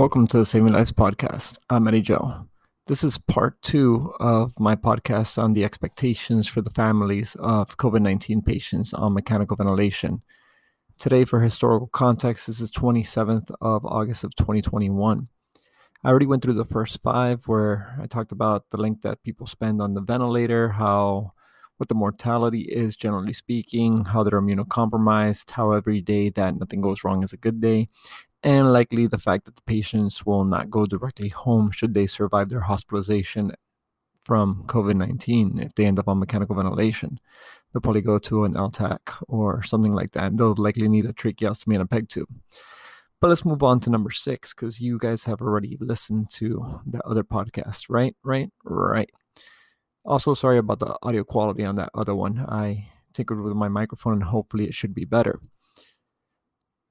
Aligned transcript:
Welcome 0.00 0.26
to 0.28 0.38
the 0.38 0.46
Saving 0.46 0.72
Lives 0.72 0.92
podcast. 0.92 1.58
I'm 1.68 1.86
Eddie 1.86 2.00
Joe. 2.00 2.46
This 2.86 3.04
is 3.04 3.18
part 3.18 3.60
two 3.60 4.14
of 4.18 4.58
my 4.58 4.74
podcast 4.74 5.36
on 5.36 5.52
the 5.52 5.62
expectations 5.62 6.48
for 6.48 6.62
the 6.62 6.70
families 6.70 7.36
of 7.38 7.76
COVID 7.76 8.00
19 8.00 8.40
patients 8.40 8.94
on 8.94 9.12
mechanical 9.12 9.58
ventilation. 9.58 10.22
Today, 10.98 11.26
for 11.26 11.42
historical 11.42 11.88
context, 11.88 12.46
this 12.46 12.62
is 12.62 12.70
27th 12.70 13.54
of 13.60 13.84
August 13.84 14.24
of 14.24 14.34
2021. 14.36 15.28
I 16.02 16.08
already 16.08 16.24
went 16.24 16.42
through 16.42 16.54
the 16.54 16.64
first 16.64 17.02
five 17.02 17.46
where 17.46 17.94
I 18.02 18.06
talked 18.06 18.32
about 18.32 18.64
the 18.70 18.78
length 18.78 19.02
that 19.02 19.22
people 19.22 19.46
spend 19.46 19.82
on 19.82 19.92
the 19.92 20.00
ventilator, 20.00 20.70
how 20.70 21.34
what 21.76 21.90
the 21.90 21.94
mortality 21.94 22.62
is 22.62 22.96
generally 22.96 23.34
speaking, 23.34 24.06
how 24.06 24.22
they're 24.22 24.40
immunocompromised, 24.40 25.50
how 25.50 25.72
every 25.72 26.00
day 26.00 26.30
that 26.30 26.58
nothing 26.58 26.80
goes 26.80 27.04
wrong 27.04 27.22
is 27.22 27.34
a 27.34 27.38
good 27.38 27.60
day, 27.60 27.88
and 28.42 28.72
likely 28.72 29.06
the 29.06 29.18
fact 29.18 29.44
that 29.44 29.56
the 29.56 29.62
patients 29.62 30.24
will 30.24 30.44
not 30.44 30.70
go 30.70 30.86
directly 30.86 31.28
home 31.28 31.70
should 31.70 31.94
they 31.94 32.06
survive 32.06 32.48
their 32.48 32.60
hospitalization 32.60 33.52
from 34.22 34.64
COVID 34.66 34.96
19 34.96 35.58
if 35.58 35.74
they 35.74 35.86
end 35.86 35.98
up 35.98 36.08
on 36.08 36.18
mechanical 36.18 36.56
ventilation. 36.56 37.18
They'll 37.72 37.80
probably 37.80 38.00
go 38.02 38.18
to 38.18 38.44
an 38.44 38.54
LTAC 38.54 38.98
or 39.28 39.62
something 39.62 39.92
like 39.92 40.12
that. 40.12 40.36
They'll 40.36 40.54
likely 40.56 40.88
need 40.88 41.06
a 41.06 41.12
tracheostomy 41.12 41.74
and 41.74 41.82
a 41.82 41.86
PEG 41.86 42.08
tube. 42.08 42.28
But 43.20 43.28
let's 43.28 43.44
move 43.44 43.62
on 43.62 43.80
to 43.80 43.90
number 43.90 44.10
six 44.10 44.54
because 44.54 44.80
you 44.80 44.98
guys 44.98 45.24
have 45.24 45.42
already 45.42 45.76
listened 45.80 46.30
to 46.32 46.80
the 46.86 47.06
other 47.06 47.22
podcast, 47.22 47.84
right? 47.88 48.16
Right? 48.24 48.50
Right. 48.64 49.10
Also, 50.04 50.32
sorry 50.32 50.58
about 50.58 50.78
the 50.78 50.96
audio 51.02 51.22
quality 51.22 51.64
on 51.64 51.76
that 51.76 51.90
other 51.94 52.14
one. 52.14 52.46
I 52.48 52.88
tinkered 53.12 53.42
with 53.42 53.54
my 53.54 53.68
microphone 53.68 54.14
and 54.14 54.22
hopefully 54.22 54.64
it 54.64 54.74
should 54.74 54.94
be 54.94 55.04
better. 55.04 55.38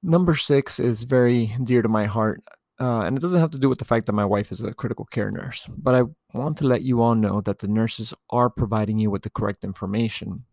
Number 0.02 0.36
six 0.36 0.80
is 0.80 1.04
very 1.04 1.56
dear 1.64 1.82
to 1.82 1.90
my 1.90 2.06
heart, 2.06 2.42
uh, 2.80 3.02
and 3.02 3.18
it 3.18 3.20
doesn't 3.20 3.42
have 3.42 3.52
to 3.52 3.60
do 3.60 3.68
with 3.68 3.80
the 3.80 3.86
fact 3.86 4.06
that 4.06 4.14
my 4.14 4.24
wife 4.24 4.50
is 4.52 4.62
a 4.62 4.74
critical 4.74 5.04
care 5.06 5.30
nurse, 5.30 5.68
but 5.78 5.94
I 5.94 6.04
want 6.34 6.58
to 6.60 6.68
let 6.68 6.84
you 6.84 7.02
all 7.02 7.16
know 7.16 7.42
that 7.42 7.60
the 7.60 7.68
nurses 7.68 8.14
are 8.30 8.50
providing 8.50 8.98
you 8.98 9.12
with 9.12 9.24
the 9.24 9.30
correct 9.30 9.66
information. 9.66 10.46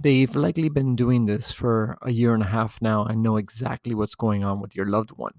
They've 0.00 0.34
likely 0.34 0.68
been 0.68 0.96
doing 0.96 1.26
this 1.26 1.52
for 1.52 1.96
a 2.02 2.10
year 2.10 2.34
and 2.34 2.42
a 2.42 2.46
half 2.46 2.82
now 2.82 3.04
and 3.04 3.22
know 3.22 3.36
exactly 3.36 3.94
what's 3.94 4.16
going 4.16 4.42
on 4.42 4.60
with 4.60 4.74
your 4.74 4.86
loved 4.86 5.12
one. 5.12 5.34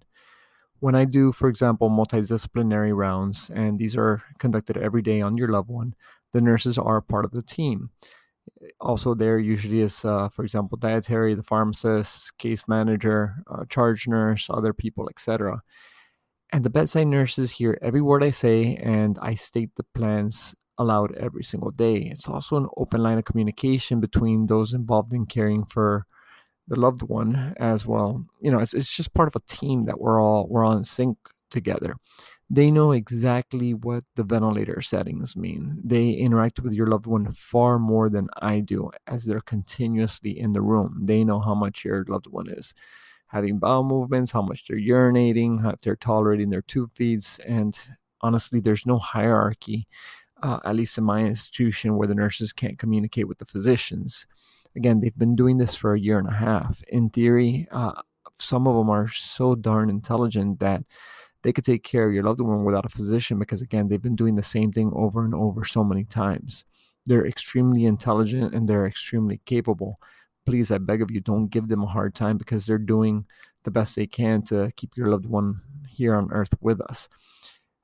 When 0.79 0.95
I 0.95 1.03
do, 1.03 1.33
for 1.33 1.49
example, 1.49 1.89
multidisciplinary 1.89 2.95
rounds, 2.95 3.51
and 3.53 3.77
these 3.77 3.97
are 3.97 4.23
conducted 4.37 4.77
every 4.77 5.01
day 5.01 5.19
on 5.19 5.35
your 5.35 5.49
loved 5.49 5.69
one, 5.69 5.95
the 6.31 6.41
nurses 6.41 6.77
are 6.77 7.01
part 7.01 7.25
of 7.25 7.31
the 7.31 7.41
team 7.41 7.89
also 8.79 9.13
there 9.13 9.39
usually 9.39 9.81
is 9.81 10.03
uh, 10.05 10.29
for 10.29 10.43
example 10.43 10.77
dietary 10.77 11.35
the 11.35 11.43
pharmacist 11.43 12.37
case 12.37 12.63
manager 12.67 13.35
uh, 13.51 13.65
charge 13.69 14.07
nurse 14.07 14.47
other 14.49 14.73
people 14.73 15.09
etc 15.09 15.59
and 16.51 16.63
the 16.63 16.69
bedside 16.69 17.07
nurses 17.07 17.51
hear 17.51 17.77
every 17.81 18.01
word 18.01 18.23
i 18.23 18.29
say 18.29 18.75
and 18.77 19.17
i 19.21 19.33
state 19.33 19.69
the 19.75 19.85
plans 19.95 20.55
aloud 20.77 21.15
every 21.15 21.43
single 21.43 21.71
day. 21.71 21.97
It's 22.11 22.27
also 22.27 22.57
an 22.57 22.67
open 22.77 23.01
line 23.01 23.17
of 23.17 23.25
communication 23.25 23.99
between 23.99 24.47
those 24.47 24.73
involved 24.73 25.13
in 25.13 25.25
caring 25.25 25.65
for 25.65 26.05
the 26.67 26.79
loved 26.79 27.03
one 27.03 27.53
as 27.57 27.85
well. 27.85 28.25
You 28.41 28.51
know 28.51 28.59
it's, 28.59 28.73
it's 28.73 28.93
just 28.93 29.13
part 29.13 29.27
of 29.27 29.35
a 29.35 29.53
team 29.53 29.85
that 29.85 29.99
we're 29.99 30.21
all 30.21 30.47
we're 30.49 30.65
all 30.65 30.77
in 30.77 30.83
sync 30.83 31.17
together 31.51 31.95
they 32.49 32.69
know 32.69 32.91
exactly 32.91 33.73
what 33.73 34.03
the 34.15 34.23
ventilator 34.23 34.81
settings 34.81 35.35
mean. 35.35 35.79
They 35.83 36.11
interact 36.11 36.59
with 36.59 36.73
your 36.73 36.87
loved 36.87 37.07
one 37.07 37.31
far 37.33 37.79
more 37.79 38.09
than 38.09 38.27
I 38.41 38.59
do 38.59 38.91
as 39.07 39.25
they're 39.25 39.41
continuously 39.41 40.37
in 40.39 40.53
the 40.53 40.61
room. 40.61 41.01
They 41.03 41.23
know 41.23 41.39
how 41.39 41.55
much 41.55 41.83
your 41.83 42.05
loved 42.07 42.27
one 42.27 42.49
is 42.49 42.73
having 43.33 43.57
bowel 43.57 43.83
movements, 43.83 44.31
how 44.31 44.43
much 44.43 44.67
they're 44.67 44.77
urinating, 44.77 45.59
how 45.59 45.73
they're 45.81 45.95
tolerating 45.95 46.51
their 46.51 46.61
tube 46.61 46.91
feeds. 46.93 47.39
And 47.47 47.75
honestly, 48.21 48.59
there's 48.59 48.85
no 48.85 48.99
hierarchy, 48.99 49.87
uh, 50.43 50.59
at 50.63 50.75
least 50.75 50.99
in 50.99 51.03
my 51.03 51.21
institution, 51.21 51.97
where 51.97 52.07
the 52.07 52.13
nurses 52.13 52.53
can't 52.53 52.77
communicate 52.77 53.27
with 53.27 53.39
the 53.39 53.45
physicians. 53.45 54.27
Again, 54.75 54.99
they've 54.99 55.17
been 55.17 55.35
doing 55.35 55.57
this 55.57 55.73
for 55.73 55.95
a 55.95 55.99
year 55.99 56.19
and 56.19 56.27
a 56.27 56.33
half. 56.33 56.83
In 56.89 57.09
theory, 57.09 57.67
uh, 57.71 57.93
some 58.37 58.67
of 58.67 58.75
them 58.75 58.89
are 58.91 59.07
so 59.09 59.55
darn 59.55 59.89
intelligent 59.89 60.59
that 60.59 60.83
they 61.43 61.53
could 61.53 61.65
take 61.65 61.83
care 61.83 62.07
of 62.07 62.13
your 62.13 62.23
loved 62.23 62.41
one 62.41 62.63
without 62.63 62.85
a 62.85 62.89
physician 62.89 63.37
because 63.37 63.61
again 63.61 63.87
they've 63.87 64.01
been 64.01 64.15
doing 64.15 64.35
the 64.35 64.43
same 64.43 64.71
thing 64.71 64.91
over 64.95 65.23
and 65.23 65.35
over 65.35 65.65
so 65.65 65.83
many 65.83 66.03
times. 66.05 66.65
They're 67.05 67.27
extremely 67.27 67.85
intelligent 67.85 68.53
and 68.53 68.67
they're 68.67 68.87
extremely 68.87 69.41
capable. 69.45 69.99
Please 70.45 70.71
i 70.71 70.77
beg 70.77 71.01
of 71.01 71.11
you 71.11 71.21
don't 71.21 71.47
give 71.47 71.67
them 71.67 71.83
a 71.83 71.87
hard 71.87 72.15
time 72.15 72.37
because 72.37 72.65
they're 72.65 72.77
doing 72.77 73.25
the 73.63 73.71
best 73.71 73.95
they 73.95 74.07
can 74.07 74.41
to 74.43 74.71
keep 74.75 74.97
your 74.97 75.07
loved 75.07 75.25
one 75.25 75.61
here 75.87 76.15
on 76.15 76.31
earth 76.31 76.53
with 76.61 76.81
us. 76.81 77.07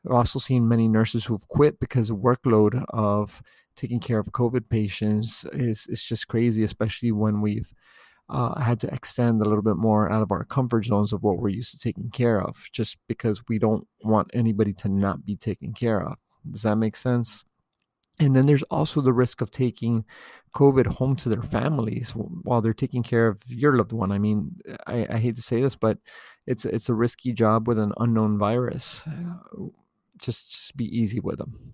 I've 0.06 0.14
also 0.14 0.40
seen 0.40 0.68
many 0.68 0.88
nurses 0.88 1.26
who've 1.26 1.48
quit 1.48 1.80
because 1.80 2.08
the 2.08 2.16
workload 2.16 2.84
of 2.90 3.42
taking 3.76 4.00
care 4.00 4.20
of 4.20 4.28
covid 4.28 4.68
patients 4.70 5.46
is, 5.54 5.88
is 5.88 6.04
just 6.04 6.28
crazy 6.28 6.64
especially 6.64 7.14
when 7.14 7.40
we've 7.40 7.72
uh, 8.30 8.60
had 8.60 8.80
to 8.82 8.94
extend 8.94 9.42
a 9.42 9.46
little 9.46 9.64
bit 9.64 9.78
more 9.78 10.12
out 10.12 10.22
of 10.22 10.32
our 10.32 10.44
comfort 10.44 10.86
zones 10.86 11.14
of 11.14 11.24
what 11.24 11.38
we're 11.38 11.50
used 11.50 11.72
to 11.72 11.80
taking 11.80 12.10
care 12.12 12.42
of, 12.42 12.58
just 12.72 12.98
because 13.08 13.42
we 13.48 13.58
don't 13.60 13.88
want 14.04 14.30
anybody 14.34 14.74
to 14.74 14.90
not 14.90 15.26
be 15.26 15.36
taken 15.36 15.74
care 15.74 16.02
of. 16.06 16.18
Does 16.50 16.62
that 16.62 16.76
make 16.76 16.96
sense? 16.96 17.44
And 18.20 18.36
then 18.36 18.46
there's 18.46 18.64
also 18.64 19.02
the 19.02 19.14
risk 19.14 19.42
of 19.42 19.50
taking 19.50 20.04
COVID 20.54 20.88
home 20.88 21.16
to 21.18 21.30
their 21.30 21.42
families 21.42 22.12
while 22.12 22.62
they're 22.62 22.74
taking 22.74 23.04
care 23.04 23.28
of 23.28 23.38
your 23.48 23.78
loved 23.78 23.94
one. 23.94 24.12
I 24.12 24.18
mean, 24.18 24.56
I, 24.88 25.08
I 25.10 25.18
hate 25.18 25.36
to 25.38 25.42
say 25.42 25.62
this, 25.62 25.76
but 25.76 25.98
it's 26.46 26.66
it's 26.66 26.90
a 26.90 26.94
risky 26.94 27.32
job 27.32 27.68
with 27.68 27.80
an 27.80 27.94
unknown 27.98 28.38
virus. 28.38 29.04
Just 30.18 30.52
just 30.52 30.76
be 30.76 30.86
easy 30.86 31.20
with 31.20 31.38
them. 31.38 31.74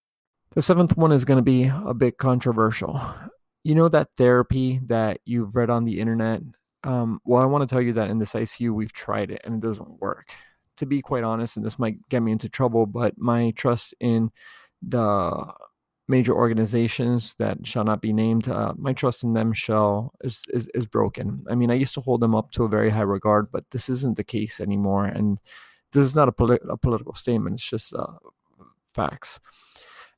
The 0.53 0.61
seventh 0.61 0.97
one 0.97 1.13
is 1.13 1.23
going 1.23 1.37
to 1.37 1.43
be 1.43 1.63
a 1.63 1.93
bit 1.93 2.17
controversial. 2.17 3.01
You 3.63 3.73
know 3.73 3.87
that 3.87 4.09
therapy 4.17 4.81
that 4.87 5.21
you've 5.23 5.55
read 5.55 5.69
on 5.69 5.85
the 5.85 5.99
internet? 5.99 6.41
Um, 6.83 7.21
well, 7.23 7.41
I 7.41 7.45
want 7.45 7.67
to 7.67 7.73
tell 7.73 7.81
you 7.81 7.93
that 7.93 8.09
in 8.09 8.19
this 8.19 8.33
ICU, 8.33 8.73
we've 8.73 8.91
tried 8.91 9.31
it 9.31 9.41
and 9.45 9.55
it 9.55 9.65
doesn't 9.65 10.01
work. 10.01 10.33
To 10.77 10.85
be 10.85 11.01
quite 11.01 11.23
honest, 11.23 11.55
and 11.55 11.65
this 11.65 11.79
might 11.79 11.97
get 12.09 12.21
me 12.21 12.33
into 12.33 12.49
trouble, 12.49 12.85
but 12.85 13.17
my 13.17 13.51
trust 13.51 13.93
in 14.01 14.29
the 14.81 15.53
major 16.09 16.33
organizations 16.33 17.33
that 17.39 17.65
shall 17.65 17.85
not 17.85 18.01
be 18.01 18.11
named, 18.11 18.49
uh, 18.49 18.73
my 18.75 18.91
trust 18.91 19.23
in 19.23 19.33
them 19.33 19.53
shall 19.53 20.11
is, 20.21 20.41
is 20.49 20.67
is 20.73 20.87
broken. 20.87 21.45
I 21.49 21.55
mean, 21.55 21.71
I 21.71 21.75
used 21.75 21.93
to 21.93 22.01
hold 22.01 22.19
them 22.19 22.35
up 22.35 22.51
to 22.53 22.63
a 22.63 22.69
very 22.69 22.89
high 22.89 23.01
regard, 23.01 23.51
but 23.51 23.63
this 23.69 23.87
isn't 23.89 24.17
the 24.17 24.23
case 24.23 24.59
anymore. 24.59 25.05
And 25.05 25.37
this 25.93 26.05
is 26.05 26.15
not 26.15 26.27
a, 26.27 26.31
poli- 26.31 26.59
a 26.67 26.77
political 26.77 27.13
statement; 27.13 27.55
it's 27.55 27.69
just 27.69 27.93
uh, 27.93 28.17
facts. 28.93 29.39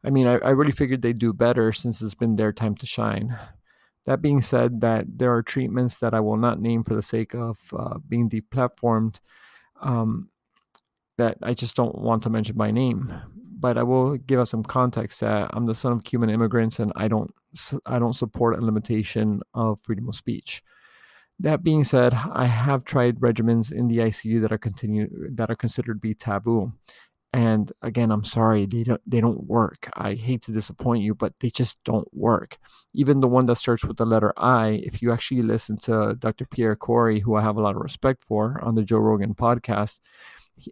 I 0.04 0.10
mean, 0.10 0.28
I, 0.28 0.34
I 0.40 0.50
really 0.50 0.72
figured 0.72 1.02
they'd 1.02 1.18
do 1.18 1.34
better 1.34 1.72
since 1.72 2.02
it's 2.02 2.14
been 2.14 2.36
their 2.36 2.52
time 2.52 2.76
to 2.76 2.86
shine. 2.86 3.38
That 4.06 4.22
being 4.22 4.42
said, 4.42 4.82
that 4.82 5.06
there 5.08 5.34
are 5.34 5.42
treatments 5.42 5.98
that 6.00 6.14
I 6.14 6.20
will 6.20 6.36
not 6.36 6.60
name 6.60 6.84
for 6.84 6.94
the 6.94 7.02
sake 7.02 7.34
of 7.34 7.58
uh, 7.78 8.00
being 8.10 8.30
deplatformed 8.30 9.16
um, 9.82 10.30
that 11.18 11.38
I 11.42 11.54
just 11.54 11.76
don't 11.76 11.98
want 11.98 12.24
to 12.24 12.30
mention 12.30 12.58
by 12.58 12.72
name. 12.72 13.14
But 13.60 13.78
I 13.78 13.84
will 13.84 14.18
give 14.18 14.42
us 14.42 14.50
some 14.50 14.64
context 14.64 15.22
that 15.22 15.50
I'm 15.54 15.66
the 15.66 15.76
son 15.76 15.94
of 15.94 16.04
Cuban 16.04 16.30
immigrants, 16.30 16.80
and 16.80 16.92
I 16.98 17.08
don't 17.08 17.34
I 17.86 17.98
don't 17.98 18.16
support 18.16 18.58
a 18.58 18.66
limitation 18.66 19.42
of 19.54 19.80
freedom 19.84 20.10
of 20.10 20.16
speech. 20.16 20.62
That 21.40 21.64
being 21.64 21.86
said, 21.86 22.14
I 22.14 22.46
have 22.46 22.84
tried 22.84 23.20
regimens 23.20 23.72
in 23.72 23.88
the 23.88 24.00
ICU 24.00 24.42
that 24.42 24.52
are 24.52 24.58
continue 24.58 25.08
that 25.32 25.50
are 25.50 25.56
considered 25.56 25.96
to 25.96 26.00
be 26.00 26.14
taboo, 26.14 26.74
and 27.34 27.72
again 27.82 28.12
i'm 28.12 28.24
sorry 28.24 28.66
they 28.66 28.84
don't 28.84 29.02
they 29.08 29.20
don't 29.20 29.44
work. 29.46 29.90
I 29.96 30.14
hate 30.14 30.44
to 30.44 30.52
disappoint 30.52 31.04
you 31.04 31.16
but 31.16 31.34
they 31.40 31.50
just 31.50 31.84
don't 31.84 32.08
work. 32.14 32.58
Even 32.94 33.20
the 33.22 33.28
one 33.28 33.48
that 33.48 33.56
starts 33.56 33.84
with 33.84 33.98
the 33.98 34.06
letter 34.06 34.34
i 34.38 34.82
if 34.84 35.02
you 35.02 35.12
actually 35.12 35.42
listen 35.42 35.78
to 35.80 36.16
dr 36.20 36.46
pierre 36.48 36.76
kory 36.76 37.20
who 37.20 37.36
i 37.36 37.42
have 37.42 37.58
a 37.58 37.62
lot 37.62 37.76
of 37.76 37.82
respect 37.82 38.22
for 38.22 38.62
on 38.64 38.76
the 38.76 38.84
joe 38.84 38.98
rogan 38.98 39.34
podcast 39.34 40.00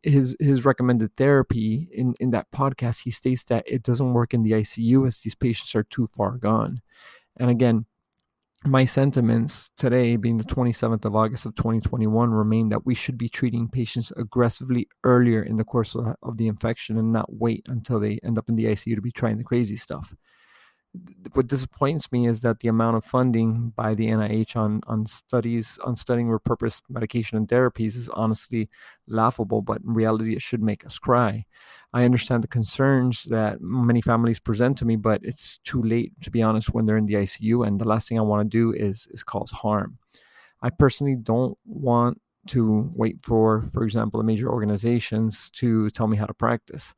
his 0.03 0.35
his 0.39 0.63
recommended 0.63 1.15
therapy 1.17 1.89
in 1.91 2.13
in 2.19 2.31
that 2.31 2.51
podcast 2.51 3.01
he 3.01 3.11
states 3.11 3.43
that 3.45 3.63
it 3.67 3.83
doesn't 3.83 4.13
work 4.13 4.33
in 4.33 4.43
the 4.43 4.51
icu 4.51 5.07
as 5.07 5.19
these 5.19 5.35
patients 5.35 5.75
are 5.75 5.83
too 5.83 6.07
far 6.07 6.37
gone. 6.37 6.81
And 7.37 7.49
again 7.49 7.85
my 8.65 8.85
sentiments 8.85 9.71
today, 9.75 10.15
being 10.15 10.37
the 10.37 10.43
27th 10.43 11.05
of 11.05 11.15
August 11.15 11.45
of 11.45 11.55
2021, 11.55 12.31
remain 12.31 12.69
that 12.69 12.85
we 12.85 12.93
should 12.93 13.17
be 13.17 13.27
treating 13.29 13.67
patients 13.67 14.11
aggressively 14.17 14.87
earlier 15.03 15.41
in 15.41 15.57
the 15.57 15.63
course 15.63 15.95
of, 15.95 16.15
of 16.21 16.37
the 16.37 16.47
infection 16.47 16.97
and 16.97 17.11
not 17.11 17.33
wait 17.33 17.65
until 17.67 17.99
they 17.99 18.19
end 18.23 18.37
up 18.37 18.49
in 18.49 18.55
the 18.55 18.65
ICU 18.65 18.95
to 18.95 19.01
be 19.01 19.11
trying 19.11 19.37
the 19.37 19.43
crazy 19.43 19.75
stuff 19.75 20.13
what 21.33 21.47
disappoints 21.47 22.11
me 22.11 22.27
is 22.27 22.41
that 22.41 22.59
the 22.59 22.67
amount 22.67 22.97
of 22.97 23.05
funding 23.05 23.71
by 23.75 23.95
the 23.95 24.07
NIH 24.07 24.55
on 24.55 24.81
on 24.87 25.05
studies 25.05 25.79
on 25.83 25.95
studying 25.95 26.27
repurposed 26.27 26.81
medication 26.89 27.37
and 27.37 27.47
therapies 27.47 27.95
is 27.95 28.09
honestly 28.09 28.69
laughable, 29.07 29.61
but 29.61 29.81
in 29.81 29.93
reality, 29.93 30.35
it 30.35 30.41
should 30.41 30.61
make 30.61 30.85
us 30.85 30.99
cry. 30.99 31.45
I 31.93 32.05
understand 32.05 32.43
the 32.43 32.47
concerns 32.47 33.23
that 33.25 33.59
many 33.61 34.01
families 34.01 34.39
present 34.39 34.77
to 34.77 34.85
me, 34.85 34.95
but 34.95 35.21
it's 35.23 35.59
too 35.65 35.81
late 35.81 36.13
to 36.21 36.31
be 36.31 36.41
honest 36.41 36.73
when 36.73 36.85
they're 36.85 36.97
in 36.97 37.05
the 37.05 37.15
ICU, 37.15 37.67
and 37.67 37.79
the 37.79 37.87
last 37.87 38.07
thing 38.07 38.17
I 38.17 38.21
want 38.21 38.49
to 38.49 38.57
do 38.57 38.71
is 38.73 39.07
is 39.11 39.23
cause 39.23 39.51
harm. 39.51 39.97
I 40.61 40.69
personally 40.69 41.15
don't 41.15 41.57
want 41.65 42.21
to 42.47 42.89
wait 42.95 43.17
for, 43.23 43.65
for 43.73 43.83
example, 43.83 44.19
the 44.19 44.25
major 44.25 44.49
organizations 44.49 45.49
to 45.55 45.89
tell 45.91 46.07
me 46.07 46.17
how 46.17 46.25
to 46.25 46.33
practice. 46.33 46.93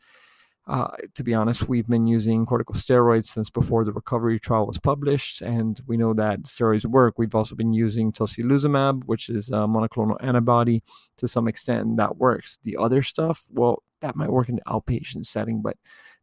Uh, 0.66 0.88
to 1.14 1.24
be 1.24 1.34
honest, 1.34 1.68
we've 1.68 1.88
been 1.88 2.08
using 2.08 2.46
corticosteroids 2.46 3.26
since 3.26 3.50
before 3.50 3.84
the 3.84 3.92
recovery 3.92 4.40
trial 4.40 4.66
was 4.66 4.78
published, 4.78 5.42
and 5.42 5.82
we 5.88 5.98
know 5.98 6.14
that 6.14 6.42
steroids 6.44 6.86
work. 6.86 7.16
We've 7.18 7.36
also 7.36 7.54
been 7.54 7.74
using 7.74 8.14
tocilizumab, 8.14 9.04
which 9.04 9.28
is 9.28 9.50
a 9.50 9.68
monoclonal 9.68 10.16
antibody, 10.24 10.82
to 11.18 11.28
some 11.28 11.50
extent, 11.50 11.86
and 11.86 12.00
that 12.00 12.16
works. 12.16 12.60
The 12.64 12.78
other 12.78 13.04
stuff, 13.04 13.44
well, 13.52 13.84
that 14.00 14.16
might 14.16 14.32
work 14.32 14.48
in 14.48 14.56
the 14.56 14.62
outpatient 14.62 15.26
setting, 15.26 15.62
but 15.62 15.76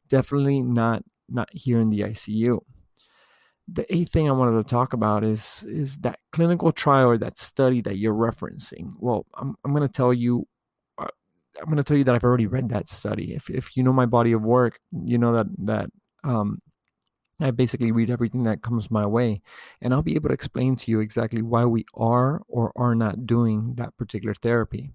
definitely 0.09 0.61
not 0.61 1.03
not 1.29 1.49
here 1.53 1.81
in 1.81 1.91
the 1.91 2.01
ICU. 2.01 2.61
The 3.69 3.95
eighth 3.95 4.11
thing 4.11 4.29
I 4.29 4.33
wanted 4.33 4.63
to 4.63 4.69
talk 4.69 4.95
about 4.95 5.23
is 5.23 5.65
is 5.69 5.99
that 5.99 6.19
clinical 6.33 6.73
trial 6.73 7.09
or 7.09 7.19
that 7.19 7.37
study 7.37 7.83
that 7.83 7.99
you're 7.99 8.15
referencing. 8.15 8.93
Well, 8.99 9.27
I'm 9.35 9.55
I'm 9.65 9.75
going 9.75 9.87
to 9.87 9.93
tell 9.93 10.15
you 10.15 10.47
I'm 11.59 11.67
going 11.67 11.77
to 11.77 11.85
tell 11.85 11.97
you 11.97 12.05
that 12.05 12.15
I've 12.15 12.25
already 12.25 12.47
read 12.47 12.69
that 12.71 12.87
study. 12.87 13.35
If 13.35 13.51
if 13.51 13.77
you 13.77 13.83
know 13.83 13.93
my 13.93 14.07
body 14.07 14.33
of 14.33 14.43
work, 14.43 14.79
you 14.93 15.19
know 15.19 15.33
that 15.37 15.47
that 15.67 15.91
um, 16.25 16.61
I 17.41 17.51
basically 17.51 17.93
read 17.93 18.11
everything 18.11 18.45
that 18.45 18.63
comes 18.63 18.91
my 18.91 19.07
way, 19.07 19.41
and 19.81 19.93
I'll 19.93 20.03
be 20.03 20.15
able 20.15 20.29
to 20.29 20.35
explain 20.35 20.77
to 20.77 20.91
you 20.91 21.01
exactly 21.01 21.43
why 21.43 21.65
we 21.65 21.85
are 21.95 22.43
or 22.49 22.73
are 22.77 22.95
not 22.95 23.27
doing 23.27 23.75
that 23.77 23.97
particular 23.97 24.35
therapy. 24.35 24.93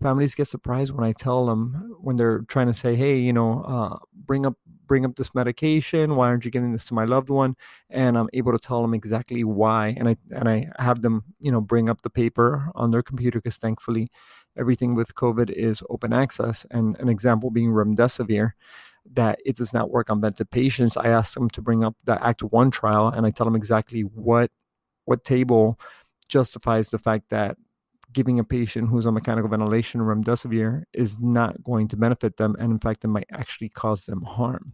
Families 0.00 0.34
get 0.34 0.48
surprised 0.48 0.92
when 0.92 1.04
I 1.04 1.12
tell 1.12 1.44
them 1.44 1.94
when 2.00 2.16
they're 2.16 2.40
trying 2.48 2.68
to 2.68 2.74
say, 2.74 2.96
"Hey, 2.96 3.18
you 3.18 3.32
know, 3.34 3.62
uh, 3.64 3.98
bring 4.26 4.46
up 4.46 4.54
bring 4.86 5.04
up 5.04 5.14
this 5.16 5.34
medication. 5.34 6.16
Why 6.16 6.28
aren't 6.28 6.44
you 6.44 6.50
giving 6.50 6.72
this 6.72 6.86
to 6.86 6.94
my 6.94 7.04
loved 7.04 7.28
one?" 7.28 7.54
And 7.90 8.16
I'm 8.16 8.28
able 8.32 8.52
to 8.52 8.58
tell 8.58 8.80
them 8.80 8.94
exactly 8.94 9.44
why, 9.44 9.88
and 9.98 10.08
I 10.08 10.16
and 10.30 10.48
I 10.48 10.70
have 10.78 11.02
them, 11.02 11.24
you 11.38 11.52
know, 11.52 11.60
bring 11.60 11.90
up 11.90 12.00
the 12.00 12.08
paper 12.10 12.70
on 12.74 12.90
their 12.90 13.02
computer 13.02 13.40
because 13.40 13.58
thankfully 13.58 14.08
everything 14.56 14.94
with 14.94 15.14
COVID 15.14 15.50
is 15.50 15.82
open 15.90 16.12
access. 16.14 16.64
And 16.70 16.96
an 16.98 17.08
example 17.10 17.50
being 17.50 17.70
remdesivir, 17.70 18.52
that 19.14 19.38
it 19.44 19.56
does 19.56 19.72
not 19.74 19.90
work 19.90 20.10
on 20.10 20.20
vented 20.22 20.50
patients. 20.50 20.96
I 20.96 21.08
ask 21.08 21.34
them 21.34 21.50
to 21.50 21.62
bring 21.62 21.84
up 21.84 21.94
the 22.04 22.14
ACTT-1 22.24 22.70
trial, 22.72 23.08
and 23.08 23.26
I 23.26 23.30
tell 23.32 23.44
them 23.46 23.56
exactly 23.56 24.02
what 24.02 24.50
what 25.06 25.24
table 25.24 25.78
justifies 26.28 26.90
the 26.90 26.98
fact 26.98 27.30
that 27.30 27.56
giving 28.12 28.38
a 28.38 28.44
patient 28.44 28.88
who's 28.88 29.06
on 29.06 29.14
mechanical 29.14 29.48
ventilation 29.48 30.00
remdesivir 30.00 30.84
is 30.92 31.18
not 31.20 31.62
going 31.62 31.88
to 31.88 31.96
benefit 31.96 32.36
them, 32.36 32.56
and 32.58 32.72
in 32.72 32.78
fact, 32.78 33.04
it 33.04 33.08
might 33.08 33.28
actually 33.32 33.68
cause 33.68 34.04
them 34.04 34.22
harm. 34.22 34.72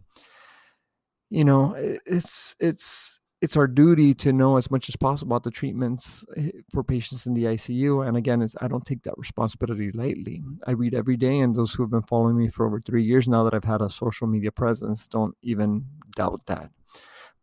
You 1.29 1.43
know, 1.43 1.75
it's 1.77 2.55
it's 2.59 3.19
it's 3.41 3.55
our 3.55 3.67
duty 3.67 4.13
to 4.15 4.33
know 4.33 4.57
as 4.57 4.71
much 4.71 4.89
as 4.89 4.95
possible 4.95 5.31
about 5.31 5.43
the 5.43 5.51
treatments 5.51 6.25
eh, 6.35 6.49
for 6.71 6.83
patients 6.83 7.27
in 7.27 7.33
the 7.33 7.43
ICU. 7.43 8.07
And 8.07 8.17
again, 8.17 8.41
it's 8.41 8.55
I 8.61 8.67
don't 8.67 8.85
take 8.85 9.03
that 9.03 9.17
responsibility 9.17 9.91
lightly. 9.91 10.43
I 10.65 10.71
read 10.71 10.95
every 10.95 11.17
day, 11.17 11.39
and 11.39 11.55
those 11.55 11.73
who 11.73 11.83
have 11.83 11.91
been 11.91 12.01
following 12.01 12.37
me 12.37 12.47
for 12.47 12.65
over 12.65 12.81
three 12.81 13.03
years 13.03 13.27
now 13.27 13.43
that 13.43 13.53
I've 13.53 13.63
had 13.63 13.81
a 13.81 13.89
social 13.89 14.27
media 14.27 14.51
presence 14.51 15.07
don't 15.07 15.35
even 15.43 15.85
doubt 16.15 16.41
that. 16.47 16.71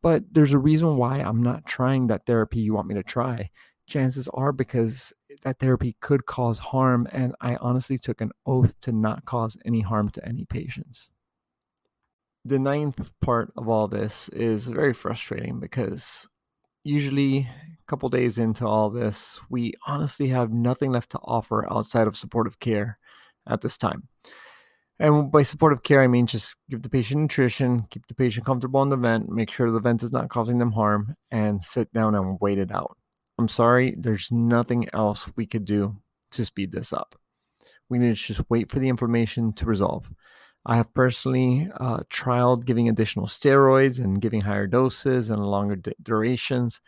But 0.02 0.24
there's 0.32 0.52
a 0.52 0.58
reason 0.58 0.96
why 0.96 1.20
I'm 1.20 1.42
not 1.42 1.64
trying 1.66 2.08
that 2.08 2.26
therapy 2.26 2.60
you 2.60 2.74
want 2.74 2.88
me 2.88 2.94
to 2.94 3.02
try. 3.02 3.50
Chances 3.86 4.28
are 4.34 4.52
because 4.52 5.12
that 5.42 5.58
therapy 5.58 5.96
could 6.00 6.26
cause 6.26 6.58
harm, 6.58 7.06
and 7.12 7.34
I 7.40 7.56
honestly 7.56 7.98
took 7.98 8.20
an 8.20 8.32
oath 8.46 8.78
to 8.80 8.92
not 8.92 9.24
cause 9.24 9.56
any 9.64 9.80
harm 9.80 10.08
to 10.10 10.26
any 10.26 10.44
patients 10.46 11.10
the 12.44 12.58
ninth 12.58 13.10
part 13.20 13.52
of 13.56 13.68
all 13.68 13.88
this 13.88 14.28
is 14.30 14.66
very 14.66 14.92
frustrating 14.92 15.58
because 15.58 16.28
usually 16.84 17.38
a 17.38 17.86
couple 17.86 18.08
days 18.08 18.38
into 18.38 18.66
all 18.66 18.90
this, 18.90 19.40
we 19.48 19.72
honestly 19.86 20.28
have 20.28 20.52
nothing 20.52 20.90
left 20.92 21.10
to 21.10 21.18
offer 21.24 21.70
outside 21.72 22.06
of 22.06 22.16
supportive 22.16 22.60
care 22.60 22.96
at 23.48 23.62
this 23.62 23.78
time. 23.78 24.06
And 25.00 25.32
by 25.32 25.42
supportive 25.42 25.82
care, 25.82 26.02
I 26.02 26.06
mean 26.06 26.26
just 26.26 26.54
give 26.70 26.82
the 26.82 26.90
patient 26.90 27.22
nutrition, 27.22 27.86
keep 27.90 28.06
the 28.06 28.14
patient 28.14 28.46
comfortable 28.46 28.82
in 28.82 28.90
the 28.90 28.96
vent, 28.96 29.28
make 29.28 29.50
sure 29.50 29.70
the 29.70 29.80
vent 29.80 30.02
is 30.02 30.12
not 30.12 30.28
causing 30.28 30.58
them 30.58 30.70
harm, 30.70 31.16
and 31.30 31.62
sit 31.62 31.92
down 31.92 32.14
and 32.14 32.38
wait 32.40 32.58
it 32.58 32.70
out. 32.70 32.96
I'm 33.38 33.48
sorry, 33.48 33.94
there's 33.98 34.30
nothing 34.30 34.88
else 34.92 35.28
we 35.36 35.46
could 35.46 35.64
do 35.64 35.96
to 36.32 36.44
speed 36.44 36.72
this 36.72 36.92
up. 36.92 37.16
We 37.88 37.98
need 37.98 38.16
to 38.16 38.22
just 38.22 38.48
wait 38.48 38.70
for 38.70 38.78
the 38.78 38.88
inflammation 38.88 39.52
to 39.54 39.66
resolve. 39.66 40.10
I 40.66 40.76
have 40.76 40.94
personally 40.94 41.68
uh, 41.78 42.00
trialed 42.10 42.64
giving 42.64 42.88
additional 42.88 43.26
steroids 43.26 43.98
and 43.98 44.20
giving 44.20 44.40
higher 44.40 44.66
doses 44.66 45.30
and 45.30 45.44
longer 45.44 45.76
d- 45.76 45.92
durations, 46.02 46.80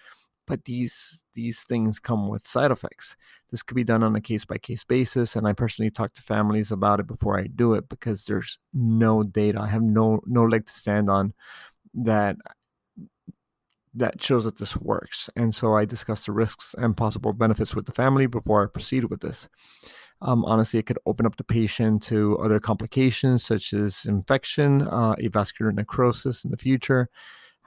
but 0.46 0.64
these 0.64 1.24
these 1.34 1.60
things 1.60 1.98
come 1.98 2.28
with 2.28 2.46
side 2.46 2.70
effects. 2.70 3.16
This 3.50 3.62
could 3.62 3.74
be 3.74 3.84
done 3.84 4.02
on 4.02 4.16
a 4.16 4.20
case 4.20 4.44
by 4.46 4.58
case 4.58 4.84
basis, 4.84 5.36
and 5.36 5.46
I 5.46 5.52
personally 5.52 5.90
talk 5.90 6.14
to 6.14 6.22
families 6.22 6.70
about 6.70 7.00
it 7.00 7.06
before 7.06 7.38
I 7.38 7.48
do 7.48 7.74
it 7.74 7.88
because 7.88 8.24
there's 8.24 8.58
no 8.72 9.22
data. 9.22 9.60
I 9.60 9.68
have 9.68 9.82
no 9.82 10.20
no 10.26 10.44
leg 10.44 10.66
to 10.66 10.72
stand 10.72 11.10
on 11.10 11.34
that 11.94 12.36
that 13.96 14.22
shows 14.22 14.44
that 14.44 14.58
this 14.58 14.76
works. 14.76 15.30
And 15.36 15.54
so 15.54 15.74
I 15.74 15.84
discuss 15.84 16.24
the 16.24 16.32
risks 16.32 16.74
and 16.78 16.96
possible 16.96 17.32
benefits 17.32 17.74
with 17.74 17.86
the 17.86 17.92
family 17.92 18.26
before 18.26 18.62
I 18.62 18.66
proceed 18.66 19.04
with 19.04 19.20
this. 19.20 19.48
Um, 20.22 20.44
honestly, 20.44 20.78
it 20.80 20.86
could 20.86 20.98
open 21.06 21.26
up 21.26 21.36
the 21.36 21.44
patient 21.44 22.02
to 22.04 22.38
other 22.38 22.58
complications 22.58 23.44
such 23.44 23.72
as 23.72 24.04
infection, 24.06 24.82
uh, 24.82 25.14
avascular 25.16 25.74
necrosis 25.74 26.44
in 26.44 26.50
the 26.50 26.56
future, 26.56 27.08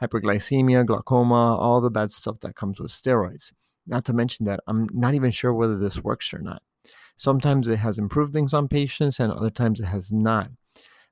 hyperglycemia, 0.01 0.85
glaucoma, 0.85 1.57
all 1.57 1.81
the 1.81 1.91
bad 1.91 2.11
stuff 2.11 2.39
that 2.39 2.55
comes 2.55 2.79
with 2.79 2.91
steroids. 2.91 3.51
Not 3.85 4.05
to 4.05 4.13
mention 4.13 4.45
that 4.45 4.61
I'm 4.67 4.87
not 4.93 5.13
even 5.13 5.31
sure 5.31 5.53
whether 5.53 5.77
this 5.77 6.03
works 6.03 6.33
or 6.33 6.39
not. 6.39 6.61
Sometimes 7.17 7.67
it 7.67 7.77
has 7.77 7.97
improved 7.97 8.33
things 8.33 8.53
on 8.53 8.67
patients, 8.67 9.19
and 9.19 9.31
other 9.31 9.49
times 9.49 9.79
it 9.79 9.85
has 9.85 10.11
not. 10.11 10.49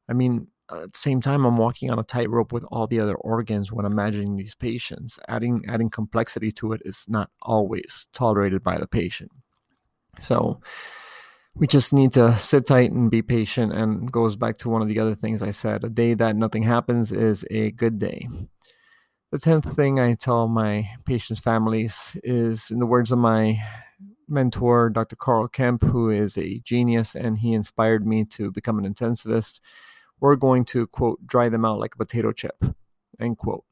I 0.10 0.14
mean, 0.14 0.48
Uh, 0.70 0.84
at 0.84 0.94
the 0.94 1.00
same 1.00 1.22
time, 1.22 1.46
I'm 1.46 1.58
walking 1.58 1.90
on 1.90 2.00
a 2.00 2.04
tightrope 2.04 2.52
with 2.52 2.66
all 2.66 2.88
the 2.88 3.00
other 3.00 3.16
organs 3.16 3.72
when 3.72 3.86
imagining 3.86 4.36
these 4.36 4.56
patients. 4.56 5.18
Adding 5.28 5.64
adding 5.68 5.90
complexity 5.90 6.52
to 6.54 6.74
it 6.74 6.82
is 6.86 7.06
not 7.08 7.30
always 7.42 8.08
tolerated 8.14 8.64
by 8.64 8.78
the 8.78 8.88
patient. 8.88 9.32
So 10.20 10.60
we 11.60 11.68
just 11.68 11.92
need 11.92 12.14
to 12.14 12.38
sit 12.38 12.68
tight 12.68 12.92
and 12.92 13.10
be 13.10 13.22
patient 13.22 13.74
and 13.74 14.12
goes 14.12 14.36
back 14.36 14.58
to 14.60 14.70
one 14.70 14.82
of 14.82 14.88
the 14.88 15.00
other 15.00 15.16
things 15.16 15.42
i 15.42 15.52
said 15.52 15.84
a 15.84 15.90
day 15.90 16.14
that 16.14 16.36
nothing 16.36 16.64
happens 16.64 17.12
is 17.12 17.46
a 17.50 17.72
good 17.72 18.00
day 18.00 18.28
the 19.32 19.38
10th 19.38 19.76
thing 19.76 20.00
i 20.00 20.14
tell 20.14 20.48
my 20.48 20.88
patients 21.06 21.40
families 21.40 22.16
is 22.24 22.70
in 22.70 22.80
the 22.80 22.86
words 22.86 23.12
of 23.12 23.18
my 23.18 23.58
mentor 24.28 24.90
dr 24.90 25.16
carl 25.16 25.48
kemp 25.48 25.84
who 25.84 26.10
is 26.10 26.38
a 26.38 26.60
genius 26.60 27.16
and 27.16 27.40
he 27.40 27.54
inspired 27.54 28.06
me 28.06 28.24
to 28.24 28.52
become 28.52 28.78
an 28.78 28.94
intensivist 28.94 29.60
we're 30.20 30.36
going 30.36 30.66
to 30.66 30.88
quote 30.88 31.26
dry 31.26 31.50
them 31.50 31.66
out 31.66 31.80
like 31.80 31.96
a 31.96 31.98
potato 31.98 32.32
chip 32.32 32.64
end 33.20 33.38
quote 33.38 33.64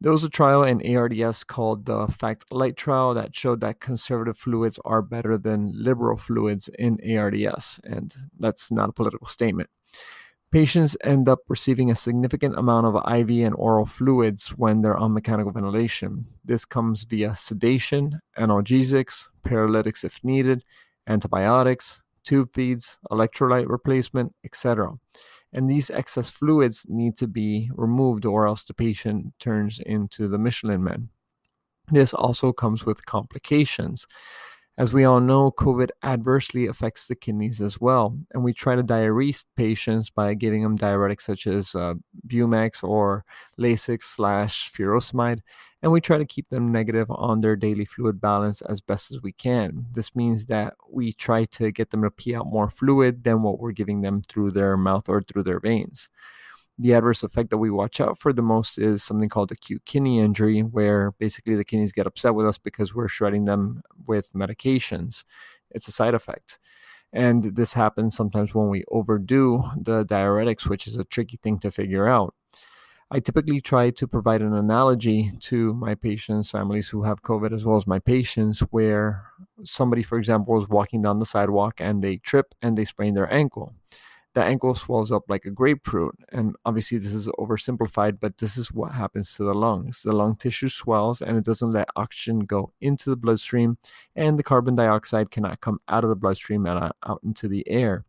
there 0.00 0.12
was 0.12 0.24
a 0.24 0.28
trial 0.28 0.62
in 0.62 0.96
ARDS 0.96 1.42
called 1.44 1.86
the 1.86 2.06
FACTT 2.06 2.44
Lite 2.50 2.76
trial 2.76 3.14
that 3.14 3.34
showed 3.34 3.60
that 3.62 3.80
conservative 3.80 4.36
fluids 4.36 4.78
are 4.84 5.00
better 5.00 5.38
than 5.38 5.72
liberal 5.74 6.18
fluids 6.18 6.68
in 6.78 6.98
ARDS, 7.16 7.80
and 7.84 8.14
that's 8.38 8.70
not 8.70 8.90
a 8.90 8.92
political 8.92 9.26
statement. 9.26 9.70
Patients 10.50 10.98
end 11.02 11.30
up 11.30 11.38
receiving 11.48 11.90
a 11.90 11.96
significant 11.96 12.58
amount 12.58 12.86
of 12.86 12.94
IV 12.94 13.30
and 13.46 13.54
oral 13.54 13.86
fluids 13.86 14.48
when 14.50 14.82
they're 14.82 14.96
on 14.96 15.14
mechanical 15.14 15.50
ventilation. 15.50 16.26
This 16.44 16.66
comes 16.66 17.04
via 17.04 17.34
sedation, 17.34 18.20
analgesics, 18.38 19.28
paralytics 19.44 20.04
if 20.04 20.22
needed, 20.22 20.62
antibiotics, 21.06 22.02
tube 22.22 22.50
feeds, 22.52 22.98
electrolyte 23.10 23.68
replacement, 23.68 24.34
etc 24.44 24.94
and 25.56 25.70
these 25.70 25.90
excess 25.90 26.28
fluids 26.28 26.84
need 26.86 27.16
to 27.16 27.26
be 27.26 27.70
removed 27.74 28.26
or 28.26 28.46
else 28.46 28.62
the 28.62 28.74
patient 28.74 29.32
turns 29.40 29.80
into 29.86 30.28
the 30.28 30.36
Michelin 30.36 30.84
man. 30.84 31.08
This 31.90 32.12
also 32.12 32.52
comes 32.52 32.84
with 32.84 33.06
complications. 33.06 34.06
As 34.78 34.92
we 34.92 35.04
all 35.04 35.20
know, 35.20 35.52
COVID 35.52 35.88
adversely 36.02 36.66
affects 36.66 37.06
the 37.06 37.14
kidneys 37.14 37.62
as 37.62 37.80
well, 37.80 38.18
and 38.32 38.44
we 38.44 38.52
try 38.52 38.76
to 38.76 38.82
diurese 38.82 39.42
patients 39.56 40.10
by 40.10 40.34
giving 40.34 40.62
them 40.62 40.76
diuretics 40.76 41.22
such 41.22 41.46
as 41.46 41.74
uh, 41.74 41.94
Bumex 42.28 42.84
or 42.84 43.24
Lasix 43.58 44.02
slash 44.02 44.70
furosemide, 44.70 45.40
and 45.80 45.90
we 45.90 46.02
try 46.02 46.18
to 46.18 46.26
keep 46.26 46.50
them 46.50 46.72
negative 46.72 47.06
on 47.08 47.40
their 47.40 47.56
daily 47.56 47.86
fluid 47.86 48.20
balance 48.20 48.60
as 48.62 48.82
best 48.82 49.10
as 49.10 49.22
we 49.22 49.32
can. 49.32 49.86
This 49.92 50.14
means 50.14 50.44
that 50.46 50.74
we 50.90 51.14
try 51.14 51.46
to 51.46 51.70
get 51.70 51.88
them 51.88 52.02
to 52.02 52.10
pee 52.10 52.34
out 52.34 52.46
more 52.46 52.68
fluid 52.68 53.24
than 53.24 53.42
what 53.42 53.58
we're 53.58 53.72
giving 53.72 54.02
them 54.02 54.20
through 54.20 54.50
their 54.50 54.76
mouth 54.76 55.08
or 55.08 55.22
through 55.22 55.44
their 55.44 55.60
veins 55.60 56.10
the 56.78 56.92
adverse 56.92 57.22
effect 57.22 57.50
that 57.50 57.58
we 57.58 57.70
watch 57.70 58.00
out 58.00 58.18
for 58.18 58.32
the 58.32 58.42
most 58.42 58.78
is 58.78 59.02
something 59.02 59.28
called 59.28 59.50
acute 59.50 59.84
kidney 59.86 60.20
injury, 60.20 60.60
where 60.60 61.12
basically 61.12 61.54
the 61.56 61.64
kidneys 61.64 61.92
get 61.92 62.06
upset 62.06 62.34
with 62.34 62.46
us 62.46 62.58
because 62.58 62.94
we're 62.94 63.08
shredding 63.08 63.46
them 63.46 63.82
with 64.06 64.32
medications. 64.34 65.24
It's 65.70 65.88
a 65.88 65.92
side 65.92 66.14
effect. 66.14 66.58
And 67.12 67.56
this 67.56 67.72
happens 67.72 68.14
sometimes 68.14 68.54
when 68.54 68.68
we 68.68 68.84
overdo 68.88 69.64
the 69.80 70.04
diuretics, 70.04 70.66
which 70.66 70.86
is 70.86 70.96
a 70.96 71.04
tricky 71.04 71.38
thing 71.42 71.58
to 71.60 71.70
figure 71.70 72.06
out. 72.06 72.34
I 73.10 73.20
typically 73.20 73.60
try 73.60 73.90
to 73.90 74.08
provide 74.08 74.42
an 74.42 74.52
analogy 74.52 75.30
to 75.42 75.72
my 75.74 75.94
patients, 75.94 76.50
families 76.50 76.88
who 76.88 77.04
have 77.04 77.22
COVID, 77.22 77.54
as 77.54 77.64
well 77.64 77.76
as 77.76 77.86
my 77.86 78.00
patients, 78.00 78.60
where 78.70 79.24
somebody, 79.62 80.02
for 80.02 80.18
example, 80.18 80.58
is 80.60 80.68
walking 80.68 81.02
down 81.02 81.20
the 81.20 81.24
sidewalk 81.24 81.74
and 81.78 82.02
they 82.02 82.16
trip 82.16 82.52
and 82.60 82.76
they 82.76 82.84
sprain 82.84 83.14
their 83.14 83.32
ankle 83.32 83.72
the 84.36 84.44
ankle 84.44 84.74
swells 84.74 85.10
up 85.10 85.22
like 85.30 85.46
a 85.46 85.50
grapefruit. 85.50 86.14
And 86.30 86.54
obviously, 86.66 86.98
this 86.98 87.14
is 87.14 87.26
oversimplified, 87.38 88.20
but 88.20 88.36
this 88.36 88.58
is 88.58 88.70
what 88.70 88.92
happens 88.92 89.34
to 89.34 89.44
the 89.44 89.54
lungs. 89.54 90.02
The 90.02 90.12
lung 90.12 90.36
tissue 90.36 90.68
swells 90.68 91.22
and 91.22 91.38
it 91.38 91.44
doesn't 91.44 91.72
let 91.72 91.88
oxygen 91.96 92.40
go 92.40 92.70
into 92.82 93.08
the 93.08 93.16
bloodstream, 93.16 93.78
and 94.14 94.38
the 94.38 94.42
carbon 94.42 94.76
dioxide 94.76 95.30
cannot 95.30 95.62
come 95.62 95.78
out 95.88 96.04
of 96.04 96.10
the 96.10 96.16
bloodstream 96.16 96.66
and 96.66 96.84
uh, 96.84 96.92
out 97.06 97.22
into 97.24 97.48
the 97.48 97.66
air. 97.66 98.04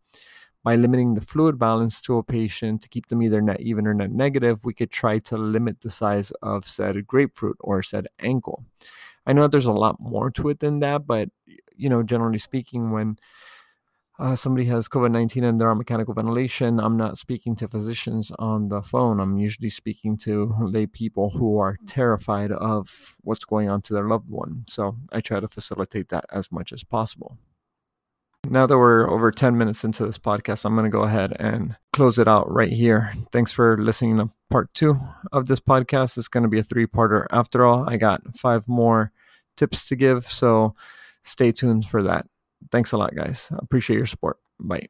By 0.65 0.75
limiting 0.75 1.13
the 1.13 1.21
fluid 1.21 1.57
balance 1.57 2.01
to 2.01 2.17
a 2.17 2.23
patient 2.23 2.81
to 2.81 2.89
keep 2.89 3.07
them 3.07 3.23
either 3.23 3.41
net 3.41 3.61
even 3.61 3.87
or 3.87 3.93
net 3.93 4.11
negative, 4.11 4.65
we 4.65 4.73
could 4.73 4.91
try 4.91 5.19
to 5.19 5.37
limit 5.37 5.79
the 5.79 5.89
size 5.89 6.33
of 6.41 6.67
said 6.67 7.07
grapefruit 7.07 7.55
or 7.61 7.81
said 7.81 8.07
ankle. 8.19 8.61
I 9.25 9.31
know 9.31 9.47
there's 9.47 9.65
a 9.65 9.71
lot 9.71 9.97
more 10.01 10.29
to 10.31 10.49
it 10.49 10.59
than 10.59 10.79
that, 10.79 11.07
but 11.07 11.29
you 11.77 11.87
know, 11.87 12.03
generally 12.03 12.39
speaking, 12.39 12.91
when 12.91 13.17
uh, 14.19 14.35
somebody 14.35 14.65
has 14.67 14.87
COVID 14.87 15.11
19 15.11 15.43
and 15.43 15.61
they're 15.61 15.69
on 15.69 15.77
mechanical 15.77 16.13
ventilation, 16.13 16.79
I'm 16.79 16.97
not 16.97 17.17
speaking 17.17 17.55
to 17.57 17.67
physicians 17.67 18.31
on 18.39 18.69
the 18.69 18.81
phone. 18.81 19.19
I'm 19.19 19.37
usually 19.37 19.69
speaking 19.69 20.17
to 20.19 20.53
lay 20.59 20.87
people 20.87 21.29
who 21.29 21.59
are 21.59 21.77
terrified 21.85 22.51
of 22.51 23.15
what's 23.21 23.45
going 23.45 23.69
on 23.69 23.81
to 23.83 23.93
their 23.93 24.07
loved 24.07 24.29
one. 24.29 24.65
So 24.67 24.97
I 25.11 25.21
try 25.21 25.39
to 25.39 25.47
facilitate 25.47 26.09
that 26.09 26.25
as 26.31 26.51
much 26.51 26.73
as 26.73 26.83
possible. 26.83 27.37
Now 28.49 28.65
that 28.65 28.77
we're 28.77 29.09
over 29.09 29.29
10 29.29 29.57
minutes 29.57 29.83
into 29.83 30.05
this 30.05 30.17
podcast, 30.17 30.65
I'm 30.65 30.73
going 30.73 30.85
to 30.85 30.89
go 30.89 31.03
ahead 31.03 31.35
and 31.37 31.75
close 31.91 32.17
it 32.17 32.27
out 32.27 32.51
right 32.51 32.71
here. 32.71 33.13
Thanks 33.31 33.51
for 33.51 33.77
listening 33.77 34.17
to 34.17 34.29
part 34.49 34.73
two 34.73 34.97
of 35.31 35.47
this 35.47 35.59
podcast. 35.59 36.17
It's 36.17 36.29
going 36.29 36.43
to 36.43 36.49
be 36.49 36.59
a 36.59 36.63
three 36.63 36.87
parter 36.87 37.25
after 37.31 37.65
all. 37.65 37.87
I 37.87 37.97
got 37.97 38.21
five 38.35 38.67
more 38.67 39.11
tips 39.57 39.87
to 39.89 39.95
give, 39.95 40.31
so 40.31 40.75
stay 41.23 41.51
tuned 41.51 41.87
for 41.87 42.01
that. 42.03 42.25
Thanks 42.71 42.91
a 42.91 42.97
lot, 42.97 43.15
guys. 43.15 43.49
I 43.51 43.57
appreciate 43.61 43.97
your 43.97 44.05
support. 44.05 44.37
Bye. 44.59 44.87